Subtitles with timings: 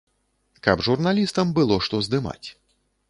[0.67, 2.47] Каб журналістам было што здымаць.